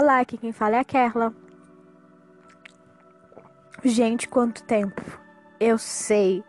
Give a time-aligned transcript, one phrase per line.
[0.00, 1.34] Olá, aqui quem fala é a Kerla.
[3.84, 5.02] Gente, quanto tempo.
[5.58, 6.44] Eu sei.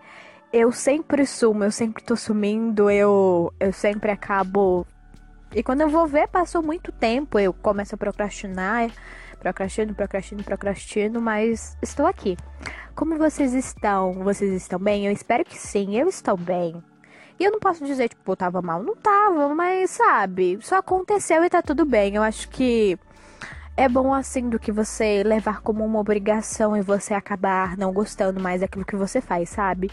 [0.53, 4.85] Eu sempre sumo, eu sempre tô sumindo, eu, eu sempre acabo.
[5.55, 8.91] E quando eu vou ver, passou muito tempo, eu começo a procrastinar,
[9.39, 12.37] procrastino, procrastino, procrastino, mas estou aqui.
[12.93, 14.13] Como vocês estão?
[14.13, 15.07] Vocês estão bem?
[15.07, 16.83] Eu espero que sim, eu estou bem.
[17.39, 21.43] E eu não posso dizer, tipo, eu tava mal, não tava, mas sabe, só aconteceu
[21.43, 22.13] e tá tudo bem.
[22.13, 22.99] Eu acho que
[23.79, 28.37] é bom assim do que você levar como uma obrigação e você acabar não gostando
[28.37, 29.89] mais daquilo que você faz, sabe?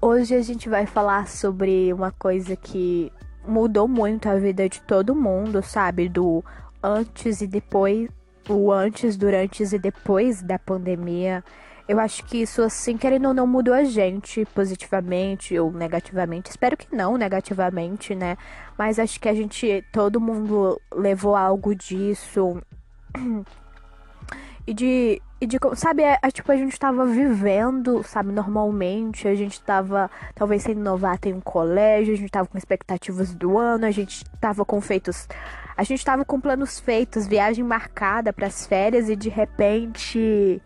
[0.00, 3.12] Hoje a gente vai falar sobre uma coisa que
[3.46, 6.08] mudou muito a vida de todo mundo, sabe?
[6.08, 6.42] Do
[6.82, 8.08] antes e depois,
[8.48, 11.44] o antes, durante e depois da pandemia.
[11.86, 16.48] Eu acho que isso, assim, querendo ou não, mudou a gente positivamente ou negativamente.
[16.48, 18.38] Espero que não negativamente, né?
[18.78, 22.58] Mas acho que a gente, todo mundo levou algo disso
[24.66, 29.34] e de, e de sabe, é, é, tipo, a gente tava vivendo, sabe, normalmente, a
[29.34, 33.86] gente tava talvez sendo novato em um colégio, a gente tava com expectativas do ano,
[33.86, 35.28] a gente tava com feitos,
[35.76, 40.60] a gente tava com planos feitos, viagem marcada para as férias e de repente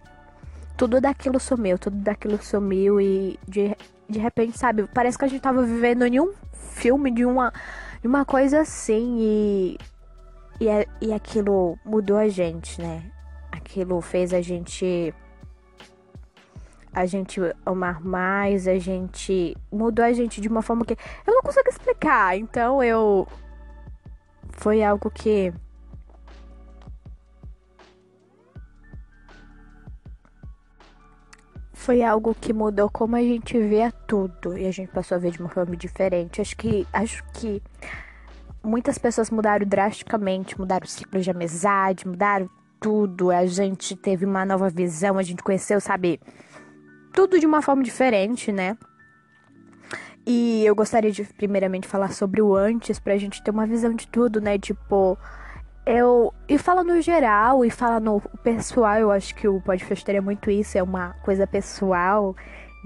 [0.79, 3.77] tudo daquilo sumiu, tudo daquilo sumiu e de,
[4.09, 7.53] de repente, sabe, parece que a gente tava vivendo em um filme de uma,
[8.01, 9.79] de uma coisa assim e
[10.61, 13.11] e, é, e aquilo mudou a gente, né?
[13.51, 15.15] Aquilo fez a gente.
[16.93, 19.57] A gente amar mais, a gente.
[19.73, 22.37] Mudou a gente de uma forma que eu não consigo explicar.
[22.37, 23.27] Então eu.
[24.51, 25.51] Foi algo que.
[31.73, 34.59] Foi algo que mudou como a gente vê tudo.
[34.59, 36.43] E a gente passou a ver de uma forma diferente.
[36.43, 36.87] Acho que.
[36.93, 37.63] Acho que
[38.63, 42.49] muitas pessoas mudaram drasticamente, mudaram o ciclo de amizade, mudaram
[42.81, 43.31] tudo.
[43.31, 46.21] A gente teve uma nova visão, a gente conheceu, sabe,
[47.13, 48.77] tudo de uma forma diferente, né?
[50.27, 54.07] E eu gostaria de primeiramente falar sobre o antes pra gente ter uma visão de
[54.07, 54.59] tudo, né?
[54.59, 55.19] Tipo,
[55.87, 60.23] eu e fala no geral e fala no pessoal, eu acho que o podcast teria
[60.23, 62.37] muito isso, é uma coisa pessoal.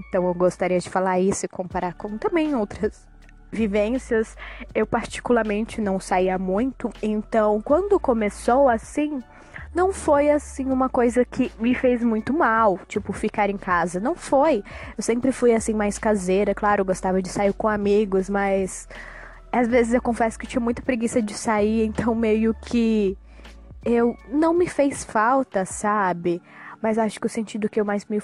[0.07, 3.07] Então eu gostaria de falar isso e comparar com também outras
[3.55, 4.35] vivências,
[4.73, 9.23] eu particularmente não saía muito, então quando começou assim,
[9.73, 14.15] não foi assim uma coisa que me fez muito mal, tipo ficar em casa, não
[14.15, 14.63] foi.
[14.97, 18.87] Eu sempre fui assim mais caseira, claro, gostava de sair com amigos, mas
[19.51, 23.17] às vezes eu confesso que tinha muita preguiça de sair, então meio que
[23.83, 26.41] eu não me fez falta, sabe?
[26.81, 28.19] Mas acho que o sentido que eu mais me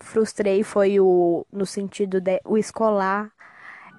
[0.00, 3.30] frustrei foi o no sentido de o escolar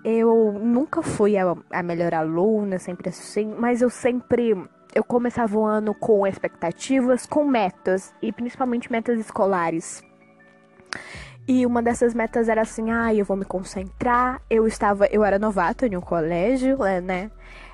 [0.03, 4.55] eu nunca fui a, a melhor aluna, sempre assim, mas eu sempre
[4.93, 10.01] eu começava o ano com expectativas, com metas e principalmente metas escolares.
[11.47, 14.41] E uma dessas metas era assim, ah, eu vou me concentrar.
[14.49, 17.31] Eu estava, eu era novata em um colégio, é, né?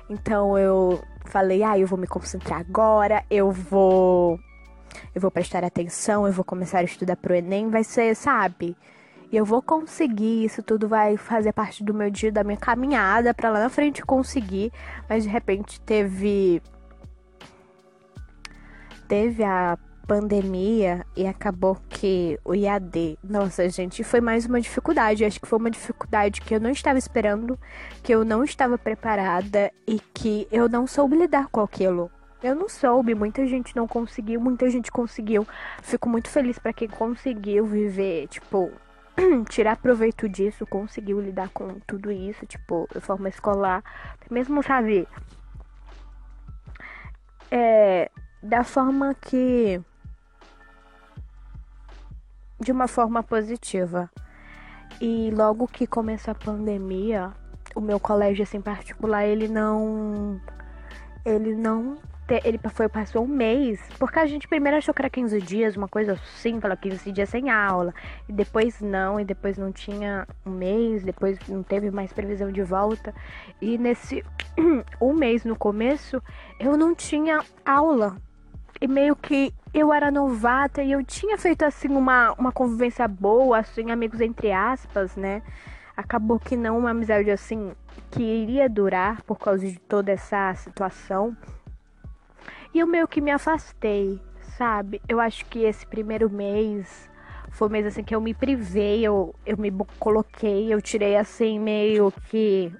[0.08, 4.38] Então eu falei, ah, eu vou me concentrar agora, eu vou
[5.14, 8.76] eu vou prestar atenção, eu vou começar a estudar pro ENEM, vai ser, sabe?
[9.34, 13.34] E eu vou conseguir, isso tudo vai fazer parte do meu dia, da minha caminhada
[13.34, 14.70] para lá na frente conseguir.
[15.08, 16.62] Mas de repente teve.
[19.08, 25.24] Teve a pandemia e acabou que o IAD, nossa gente, foi mais uma dificuldade.
[25.24, 27.58] Acho que foi uma dificuldade que eu não estava esperando,
[28.04, 32.08] que eu não estava preparada e que eu não soube lidar com aquilo.
[32.40, 35.44] Eu não soube, muita gente não conseguiu, muita gente conseguiu.
[35.82, 38.70] Fico muito feliz para quem conseguiu viver, tipo,
[39.48, 43.82] tirar proveito disso, conseguiu lidar com tudo isso, tipo, de forma escolar,
[44.30, 45.06] mesmo, sabe,
[47.50, 48.10] é,
[48.42, 49.80] da forma que
[52.60, 54.10] de uma forma positiva.
[55.00, 57.32] E logo que começou a pandemia,
[57.74, 60.40] o meu colégio assim particular, ele não
[61.24, 61.98] ele não
[62.28, 65.88] ele foi, passou um mês, porque a gente primeiro achou que era 15 dias, uma
[65.88, 67.92] coisa assim, falou 15 dias sem aula,
[68.28, 72.62] e depois não, e depois não tinha um mês, depois não teve mais previsão de
[72.62, 73.14] volta,
[73.60, 74.24] e nesse
[75.00, 76.22] um mês no começo,
[76.58, 78.16] eu não tinha aula,
[78.80, 83.58] e meio que eu era novata e eu tinha feito assim uma, uma convivência boa,
[83.58, 85.42] assim, amigos entre aspas, né?
[85.96, 87.72] Acabou que não uma amizade assim
[88.10, 91.36] que iria durar por causa de toda essa situação.
[92.74, 94.20] E eu meio que me afastei,
[94.58, 95.00] sabe?
[95.08, 97.08] Eu acho que esse primeiro mês
[97.54, 101.60] foi um mês assim que eu me privei, eu, eu me coloquei, eu tirei assim
[101.60, 102.74] meio que.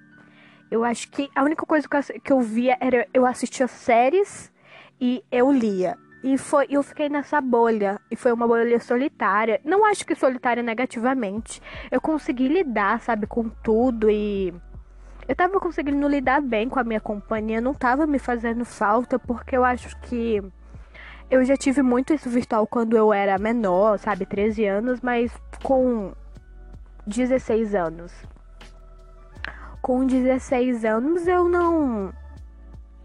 [0.69, 4.52] Eu acho que a única coisa que eu, que eu via era eu assistia séries
[5.00, 5.96] e eu lia.
[6.25, 8.00] E foi, eu fiquei nessa bolha.
[8.11, 9.61] E foi uma bolha solitária.
[9.62, 11.62] Não acho que solitária negativamente.
[11.88, 14.52] Eu consegui lidar, sabe, com tudo e.
[15.26, 19.56] Eu tava conseguindo lidar bem com a minha companhia, não tava me fazendo falta, porque
[19.56, 20.42] eu acho que
[21.30, 25.32] eu já tive muito isso virtual quando eu era menor, sabe, 13 anos, mas
[25.62, 26.12] com
[27.06, 28.12] 16 anos.
[29.80, 32.12] Com 16 anos eu não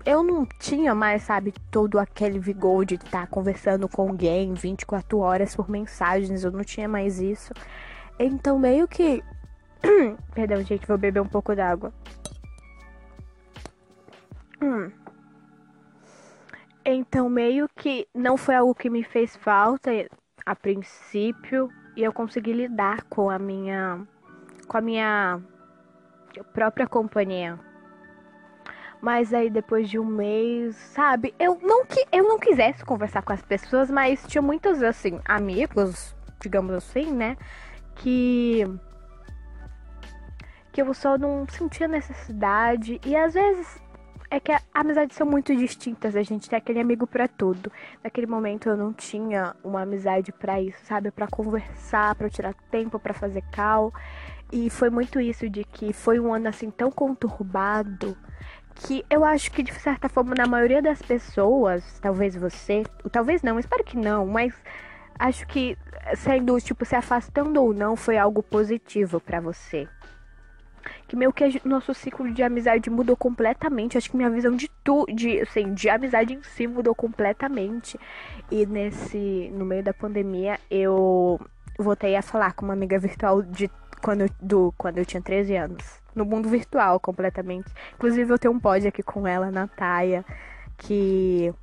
[0.05, 5.19] eu não tinha mais, sabe, todo aquele vigor de estar tá conversando com alguém 24
[5.19, 7.53] horas por mensagens, eu não tinha mais isso.
[8.17, 9.23] Então, meio que.
[10.33, 11.93] Perdão, gente, vou beber um pouco d'água.
[14.61, 14.91] Hum.
[16.85, 19.91] Então, meio que não foi algo que me fez falta
[20.45, 24.07] a princípio e eu consegui lidar com a minha
[24.67, 25.41] com a minha
[26.53, 27.59] própria companhia.
[29.01, 31.33] Mas aí depois de um mês, sabe?
[31.39, 36.15] Eu não que eu não quisesse conversar com as pessoas, mas tinha muitos assim amigos,
[36.41, 37.37] digamos assim, né,
[37.95, 38.65] que
[40.71, 43.81] que eu só não sentia necessidade e às vezes
[44.31, 47.71] é que amizades são muito distintas, a gente tem aquele amigo para tudo.
[48.03, 51.09] Naquele momento eu não tinha uma amizade para isso, sabe?
[51.09, 53.91] Para conversar, para tirar tempo para fazer cal.
[54.51, 58.15] E foi muito isso de que foi um ano assim tão conturbado
[58.75, 63.59] que eu acho que de certa forma na maioria das pessoas, talvez você, talvez não,
[63.59, 64.53] espero que não, mas
[65.17, 65.77] acho que
[66.15, 69.87] sendo tipo se afastando ou não foi algo positivo para você.
[71.09, 73.97] Que meio que nosso ciclo de amizade mudou completamente.
[73.97, 77.99] Acho que minha visão de tu, de assim, de amizade em si mudou completamente.
[78.49, 81.41] E nesse no meio da pandemia eu
[81.77, 83.69] voltei a falar com uma amiga virtual de
[84.01, 87.71] quando eu, do quando eu tinha 13 anos no mundo virtual completamente.
[87.95, 90.25] Inclusive, eu tenho um pod aqui com ela, Nataia,
[90.77, 91.53] que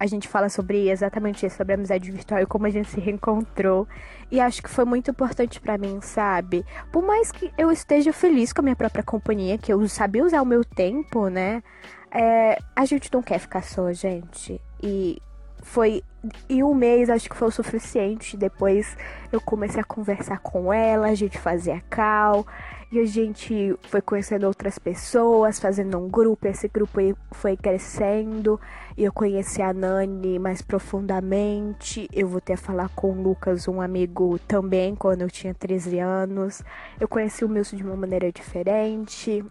[0.00, 2.98] a gente fala sobre exatamente isso, sobre a amizade virtual e como a gente se
[2.98, 3.86] reencontrou.
[4.30, 6.64] E acho que foi muito importante para mim, sabe?
[6.90, 10.40] Por mais que eu esteja feliz com a minha própria companhia, que eu sabia usar
[10.40, 11.62] o meu tempo, né?
[12.10, 14.58] É, a gente não quer ficar só, gente.
[14.82, 15.20] E
[15.62, 16.02] foi
[16.48, 18.36] e um mês acho que foi o suficiente.
[18.36, 18.96] Depois
[19.32, 22.46] eu comecei a conversar com ela, a gente fazia cal.
[22.92, 26.48] E a gente foi conhecendo outras pessoas, fazendo um grupo.
[26.48, 26.98] Esse grupo
[27.30, 28.60] foi crescendo.
[28.96, 32.08] E eu conheci a Nani mais profundamente.
[32.12, 36.62] Eu voltei a falar com o Lucas, um amigo também, quando eu tinha 13 anos.
[36.98, 39.44] Eu conheci o Milson de uma maneira diferente.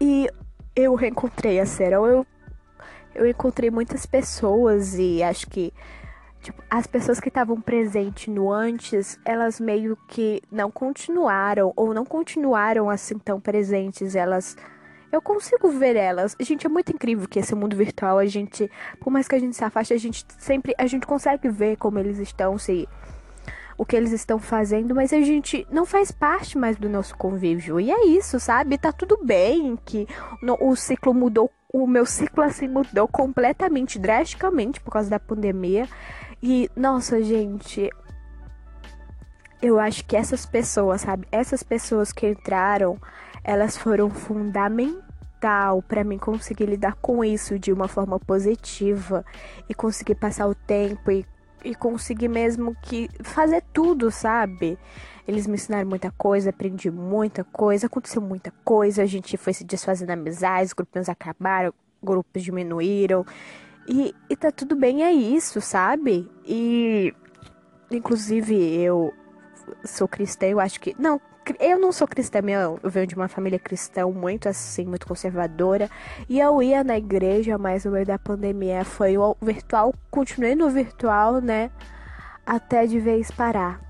[0.00, 0.26] E
[0.74, 2.06] eu reencontrei a Serão.
[2.06, 2.26] Eu
[3.14, 5.72] eu encontrei muitas pessoas e acho que
[6.40, 12.04] tipo, as pessoas que estavam presentes no antes, elas meio que não continuaram ou não
[12.04, 14.56] continuaram assim tão presentes, elas
[15.12, 16.36] eu consigo ver elas.
[16.40, 18.70] Gente, é muito incrível que esse mundo virtual, a gente,
[19.00, 21.98] por mais que a gente se afaste, a gente sempre a gente consegue ver como
[21.98, 22.88] eles estão se
[23.76, 27.80] o que eles estão fazendo, mas a gente não faz parte mais do nosso convívio.
[27.80, 28.76] E é isso, sabe?
[28.76, 30.06] Tá tudo bem que
[30.60, 35.88] o ciclo mudou o meu ciclo assim mudou completamente, drasticamente por causa da pandemia.
[36.42, 37.90] E, nossa, gente,
[39.62, 41.26] eu acho que essas pessoas, sabe?
[41.30, 42.98] Essas pessoas que entraram,
[43.44, 49.24] elas foram fundamental para mim conseguir lidar com isso de uma forma positiva
[49.68, 51.24] e conseguir passar o tempo e,
[51.64, 54.78] e conseguir mesmo que fazer tudo, sabe?
[55.30, 59.62] Eles me ensinaram muita coisa, aprendi muita coisa, aconteceu muita coisa, a gente foi se
[59.62, 61.72] desfazendo amizades, grupinhos acabaram,
[62.02, 63.24] grupos diminuíram.
[63.86, 66.28] E, e tá tudo bem, é isso, sabe?
[66.44, 67.14] E
[67.92, 69.14] inclusive eu
[69.84, 70.96] sou cristã, eu acho que.
[70.98, 71.20] Não,
[71.60, 72.40] eu não sou cristã,
[72.82, 75.88] eu venho de uma família cristã muito assim, muito conservadora.
[76.28, 80.68] E eu ia na igreja, mas no meio da pandemia foi o virtual, continuei no
[80.70, 81.70] virtual, né?
[82.44, 83.80] Até de vez parar.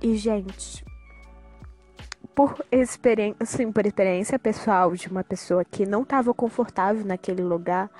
[0.00, 0.84] E, gente,
[2.38, 7.90] por experiência, assim, por experiência pessoal de uma pessoa que não estava confortável naquele lugar,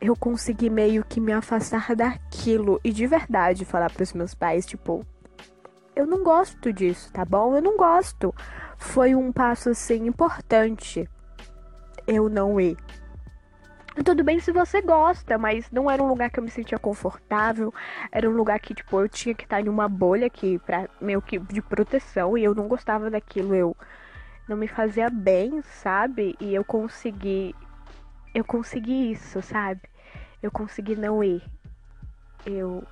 [0.00, 4.66] eu consegui meio que me afastar daquilo e de verdade falar para os meus pais,
[4.66, 5.06] tipo,
[5.94, 7.54] eu não gosto disso, tá bom?
[7.54, 8.34] Eu não gosto.
[8.76, 11.08] Foi um passo assim importante
[12.04, 12.76] eu não ir
[14.04, 17.72] tudo bem se você gosta, mas não era um lugar que eu me sentia confortável.
[18.12, 21.22] Era um lugar que, tipo, eu tinha que estar em uma bolha aqui pra meio
[21.22, 23.54] que de proteção e eu não gostava daquilo.
[23.54, 23.76] Eu
[24.48, 26.36] não me fazia bem, sabe?
[26.40, 27.54] E eu consegui.
[28.34, 29.82] Eu consegui isso, sabe?
[30.42, 31.42] Eu consegui não ir.
[32.44, 32.84] Eu.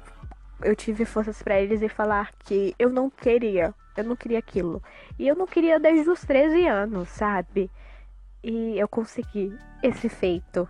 [0.62, 3.74] Eu tive forças para eles e falar que eu não queria.
[3.96, 4.82] Eu não queria aquilo.
[5.18, 7.70] E eu não queria desde os 13 anos, sabe?
[8.42, 10.68] E eu consegui esse feito.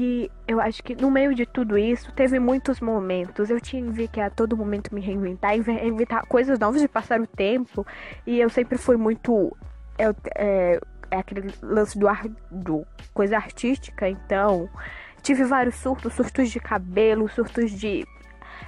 [0.00, 3.50] E eu acho que no meio de tudo isso, teve muitos momentos.
[3.50, 7.84] Eu tive que a todo momento me reinventar, inventar coisas novas de passar o tempo.
[8.24, 9.56] E eu sempre fui muito.
[9.98, 10.78] Eu, é,
[11.10, 14.70] é aquele lance do, ar, do coisa artística, então.
[15.20, 18.06] Tive vários surtos, surtos de cabelo, surtos de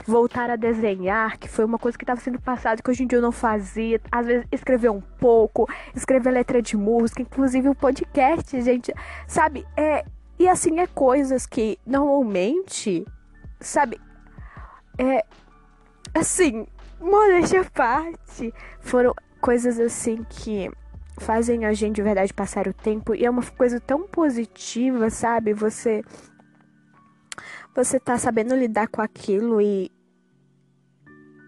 [0.05, 3.19] voltar a desenhar, que foi uma coisa que estava sendo passada que hoje em dia
[3.19, 4.01] eu não fazia.
[4.11, 8.93] Às vezes escrever um pouco, escrever letra de música, inclusive o um podcast, gente.
[9.29, 10.05] Sabe, é,
[10.41, 13.05] e assim, é coisas que normalmente,
[13.61, 14.01] sabe,
[14.97, 15.23] é.
[16.15, 16.67] Assim,
[16.99, 20.71] modéstia à parte, foram coisas assim que
[21.19, 25.53] fazem a gente de verdade passar o tempo e é uma coisa tão positiva, sabe?
[25.53, 26.03] Você
[27.75, 29.93] você tá sabendo lidar com aquilo e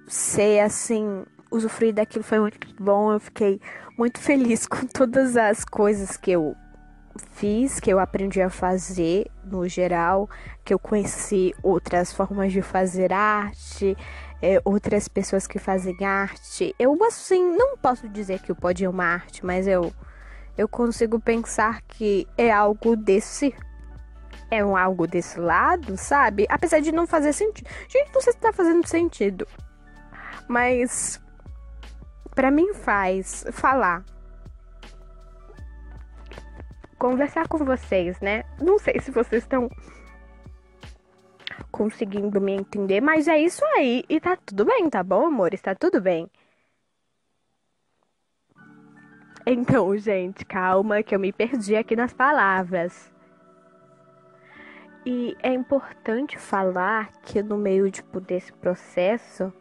[0.06, 3.10] ser assim, usufruir daquilo foi muito bom.
[3.10, 3.58] Eu fiquei
[3.96, 6.54] muito feliz com todas as coisas que eu
[7.32, 10.28] fiz, que eu aprendi a fazer no geral,
[10.64, 13.96] que eu conheci outras formas de fazer arte,
[14.40, 16.74] é, outras pessoas que fazem arte.
[16.78, 19.92] Eu, assim, não posso dizer que o pode é uma arte, mas eu,
[20.56, 23.54] eu consigo pensar que é algo desse.
[24.50, 26.46] É um algo desse lado, sabe?
[26.48, 27.68] Apesar de não fazer sentido.
[27.88, 29.46] Gente, não sei se tá fazendo sentido.
[30.46, 31.18] Mas.
[32.34, 34.04] para mim faz falar
[37.02, 38.44] conversar com vocês, né?
[38.60, 39.68] Não sei se vocês estão
[41.68, 44.04] conseguindo me entender, mas é isso aí.
[44.08, 45.52] E tá tudo bem, tá bom, amor?
[45.52, 46.30] Está tudo bem.
[49.44, 53.12] Então, gente, calma que eu me perdi aqui nas palavras.
[55.04, 59.52] E é importante falar que no meio tipo, desse processo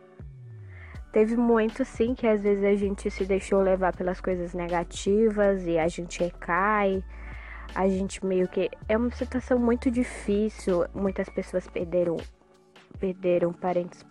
[1.11, 5.79] teve momentos sim que às vezes a gente se deixou levar pelas coisas negativas e
[5.79, 7.03] a gente recai
[7.73, 10.85] a gente meio que é uma situação muito difícil.
[10.93, 12.17] Muitas pessoas perderam
[12.99, 14.05] perderam parentes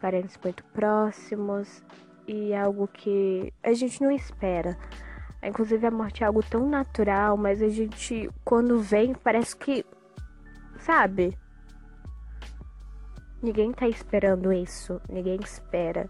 [0.00, 1.82] parentes muito próximos
[2.26, 4.76] e é algo que a gente não espera.
[5.42, 9.84] Inclusive a morte é algo tão natural, mas a gente quando vem parece que
[10.78, 11.36] sabe?
[13.42, 16.08] Ninguém tá esperando isso, ninguém espera.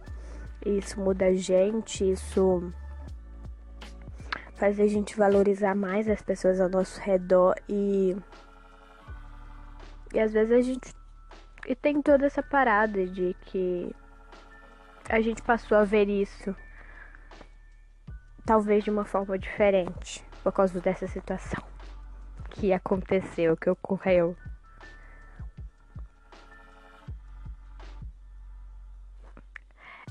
[0.65, 2.73] Isso muda a gente, isso
[4.57, 8.17] faz a gente valorizar mais as pessoas ao nosso redor e
[10.13, 10.93] e às vezes a gente
[11.67, 13.95] e tem toda essa parada de que
[15.09, 16.55] a gente passou a ver isso
[18.45, 21.63] talvez de uma forma diferente por causa dessa situação
[22.55, 24.37] que aconteceu, que ocorreu.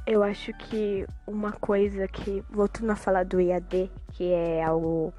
[0.05, 5.13] Eu acho que uma coisa que, voltando a falar do IAD, que é algo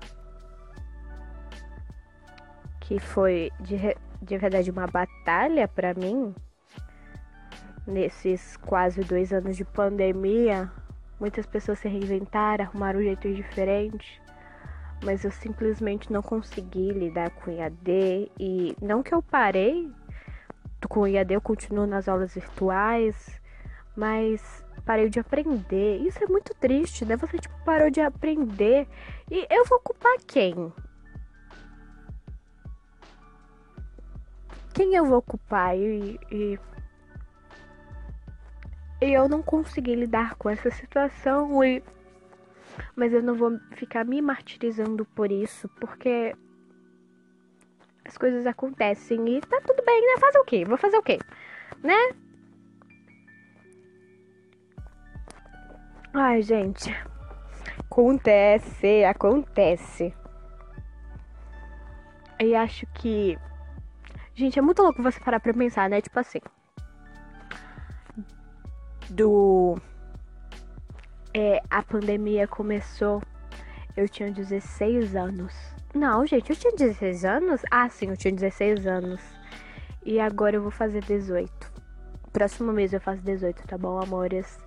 [2.80, 3.78] que foi de,
[4.20, 6.34] de verdade uma batalha para mim,
[7.86, 10.70] nesses quase dois anos de pandemia,
[11.18, 14.20] muitas pessoas se reinventaram, arrumaram um jeito diferente,
[15.02, 19.90] mas eu simplesmente não consegui lidar com IAD e não que eu parei
[20.88, 23.40] com IAD, eu continuo nas aulas virtuais,
[23.96, 25.98] mas parei de aprender.
[25.98, 27.16] Isso é muito triste, né?
[27.16, 28.86] Você tipo parou de aprender
[29.30, 30.72] e eu vou culpar quem?
[34.74, 35.76] Quem eu vou culpar?
[35.76, 36.58] E, e,
[39.00, 41.82] e eu não consegui lidar com essa situação e
[42.96, 46.34] mas eu não vou ficar me martirizando por isso, porque
[48.04, 50.20] as coisas acontecem e tá tudo bem, né?
[50.20, 50.64] Fazer o quê?
[50.64, 51.18] Vou fazer o quê?
[51.82, 52.23] Né?
[56.16, 56.94] Ai, gente.
[57.76, 60.14] Acontece, acontece.
[62.38, 63.36] E acho que.
[64.32, 66.00] Gente, é muito louco você parar pra pensar, né?
[66.00, 66.38] Tipo assim.
[69.10, 69.76] Do.
[71.34, 73.20] É, a pandemia começou.
[73.96, 75.52] Eu tinha 16 anos.
[75.92, 77.62] Não, gente, eu tinha 16 anos?
[77.68, 79.20] Ah, sim, eu tinha 16 anos.
[80.04, 81.72] E agora eu vou fazer 18.
[82.32, 84.63] Próximo mês eu faço 18, tá bom, amores?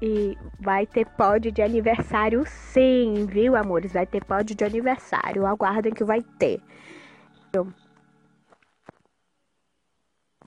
[0.00, 3.92] E vai ter pódio de aniversário sim, viu, amores?
[3.92, 5.44] Vai ter pódio de aniversário.
[5.44, 6.62] Aguardem que vai ter.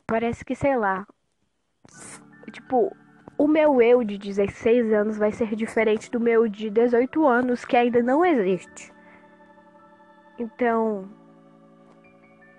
[0.08, 1.06] Parece que, sei lá.
[2.52, 2.96] Tipo,
[3.38, 7.76] o meu eu de 16 anos vai ser diferente do meu de 18 anos, que
[7.76, 8.94] ainda não existe.
[10.38, 11.10] Então,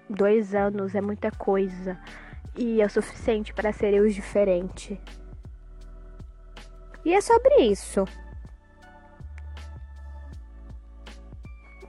[0.08, 1.98] dois anos é muita coisa.
[2.56, 5.00] E é o suficiente para ser eu diferente.
[7.04, 8.04] E é sobre isso.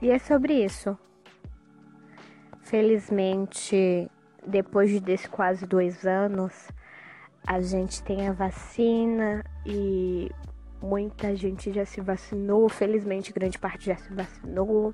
[0.02, 0.98] E é sobre isso.
[2.62, 4.10] felizmente,
[4.44, 6.68] depois desses quase dois anos,
[7.46, 10.30] a gente tem a vacina e
[10.82, 12.68] muita gente já se vacinou.
[12.68, 14.92] Felizmente, grande parte já se vacinou.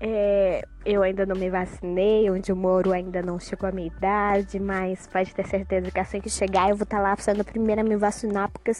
[0.00, 4.58] É, eu ainda não me vacinei, onde eu moro ainda não chegou a minha idade,
[4.58, 7.44] mas pode ter certeza que assim que chegar eu vou estar tá lá sendo a
[7.44, 8.72] primeira a me vacinar, porque.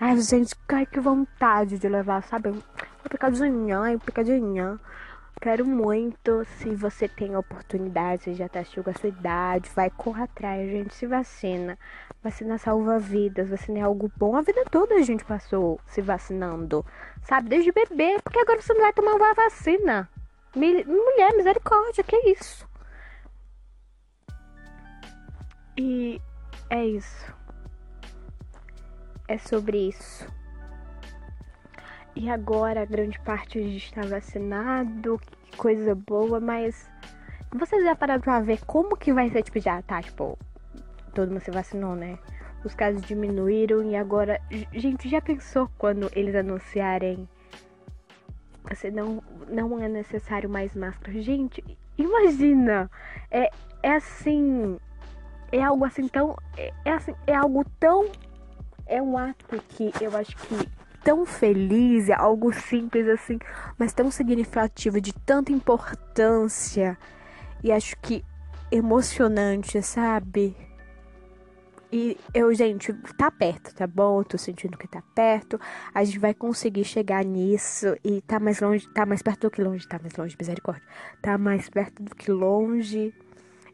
[0.00, 2.50] Ai, gente, ai, que vontade de levar, sabe?
[2.50, 2.62] Um
[3.10, 4.78] picadinho, um picadinho.
[5.40, 6.44] Quero muito.
[6.58, 10.94] Se você tem a oportunidade, já tá chegando a sua idade, vai, corra atrás, gente.
[10.94, 11.76] Se vacina.
[12.22, 13.50] Vacina salva vidas.
[13.50, 14.36] Vacina é algo bom.
[14.36, 16.86] A vida toda a gente passou se vacinando.
[17.22, 17.48] Sabe?
[17.48, 18.20] Desde bebê.
[18.22, 20.08] Porque agora você não vai tomar uma vacina.
[20.54, 22.68] Mulher, misericórdia, que isso?
[25.76, 26.20] E
[26.70, 27.37] é isso.
[29.28, 30.26] É sobre isso.
[32.16, 36.90] E agora grande parte está vacinado, que coisa boa, mas
[37.52, 40.36] vocês já pararam pra ver como que vai ser, tipo, já tá, tipo,
[41.14, 42.18] todo mundo se vacinou, né?
[42.64, 44.40] Os casos diminuíram e agora,
[44.72, 47.28] gente, já pensou quando eles anunciarem
[48.68, 51.20] você não, não é necessário mais máscara.
[51.22, 51.64] Gente,
[51.96, 52.90] imagina!
[53.30, 53.50] É,
[53.82, 54.78] é assim.
[55.50, 56.36] É algo assim tão.
[56.56, 58.10] É, é, assim, é algo tão.
[58.88, 60.68] É um ato que eu acho que
[61.04, 63.38] tão feliz, é algo simples assim,
[63.78, 66.98] mas tão significativo, de tanta importância.
[67.62, 68.24] E acho que
[68.70, 70.56] emocionante, sabe?
[71.90, 74.20] E eu, gente, tá perto, tá bom?
[74.20, 75.58] Eu tô sentindo que tá perto.
[75.94, 77.96] A gente vai conseguir chegar nisso.
[78.04, 80.86] E tá mais longe, tá mais perto do que longe, tá mais longe, misericórdia.
[81.22, 83.14] Tá mais perto do que longe.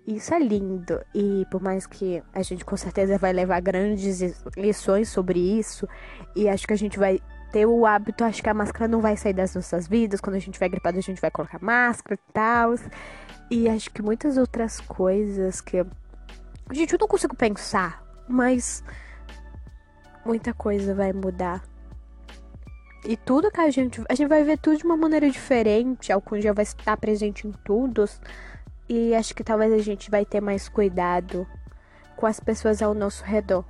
[0.07, 1.01] Isso é lindo.
[1.15, 4.21] E por mais que a gente com certeza vai levar grandes
[4.57, 5.89] lições sobre isso.
[6.37, 7.21] E acho que a gente vai
[7.53, 10.21] ter o hábito, acho que a máscara não vai sair das nossas vidas.
[10.21, 12.75] Quando a gente vai gripado, a gente vai colocar máscara e tal.
[13.51, 15.85] E acho que muitas outras coisas que.
[16.73, 18.83] Gente, eu não consigo pensar mas
[20.25, 21.63] muita coisa vai mudar.
[23.05, 24.03] E tudo que a gente.
[24.09, 26.11] A gente vai ver tudo de uma maneira diferente.
[26.11, 28.05] Algum dia vai estar presente em tudo.
[28.89, 31.47] E acho que talvez a gente vai ter mais cuidado
[32.17, 33.65] com as pessoas ao nosso redor.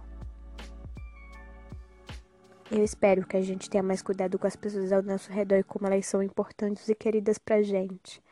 [2.71, 5.63] Eu espero que a gente tenha mais cuidado com as pessoas ao nosso redor e
[5.63, 8.23] como elas são importantes e queridas pra gente.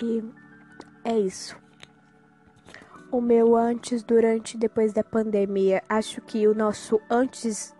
[0.00, 0.22] E
[1.04, 1.56] é isso
[3.10, 5.82] o meu antes, durante e depois da pandemia.
[5.88, 7.74] Acho que o nosso antes,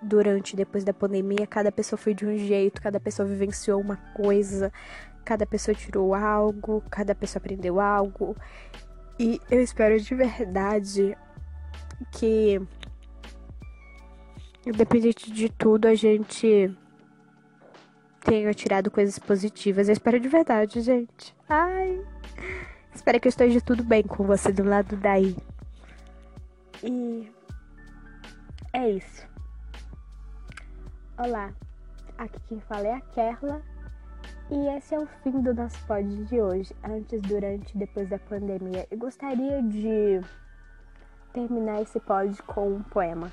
[0.00, 3.96] durante e depois da pandemia, cada pessoa foi de um jeito, cada pessoa vivenciou uma
[4.14, 4.72] coisa,
[5.24, 8.36] cada pessoa tirou algo, cada pessoa aprendeu algo.
[9.18, 11.16] E eu espero de verdade
[12.10, 12.60] que,
[14.66, 16.74] independente de tudo, a gente
[18.24, 19.88] tenha tirado coisas positivas.
[19.88, 21.34] Eu espero de verdade, gente.
[21.48, 22.04] Ai.
[22.94, 25.36] Espero que esteja tudo bem com você do lado daí.
[26.82, 27.30] E
[28.72, 29.26] é isso.
[31.16, 31.52] Olá,
[32.18, 33.71] aqui quem fala é a Kerla
[34.52, 38.18] e esse é o fim do nosso pod de hoje, antes, durante e depois da
[38.18, 38.86] pandemia.
[38.90, 40.20] Eu gostaria de
[41.32, 43.32] terminar esse pod com um poema.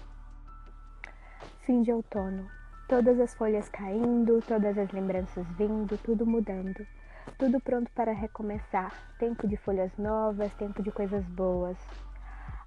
[1.60, 2.50] Fim de outono.
[2.88, 6.86] Todas as folhas caindo, todas as lembranças vindo, tudo mudando
[7.38, 8.94] tudo pronto para recomeçar.
[9.18, 11.78] Tempo de folhas novas, tempo de coisas boas.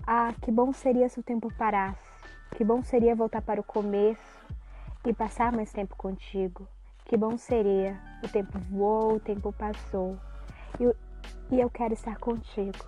[0.07, 2.01] Ah, que bom seria se o tempo parasse.
[2.57, 4.47] Que bom seria voltar para o começo
[5.07, 6.67] e passar mais tempo contigo.
[7.12, 8.01] Que bom seria.
[8.25, 10.16] O tempo voou, o tempo passou.
[10.81, 12.87] E, e eu quero estar contigo.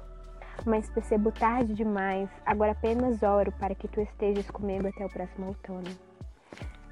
[0.64, 2.30] Mas percebo tarde demais.
[2.46, 5.90] Agora apenas oro para que tu estejas comigo até o próximo outono.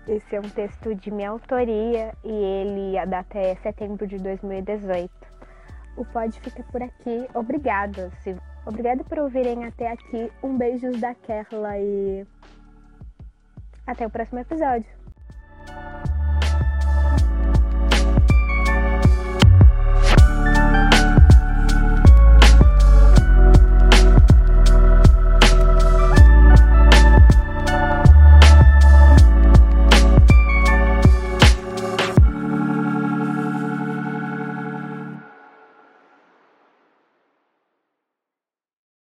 [0.07, 5.11] Esse é um texto de minha autoria e ele, a data é setembro de 2018.
[5.97, 7.27] O pod fica por aqui.
[7.33, 8.11] Obrigada.
[8.21, 8.37] Se...
[8.67, 10.31] Obrigada por ouvirem até aqui.
[10.43, 12.27] Um beijo da Kerla e
[13.87, 15.02] até o próximo episódio.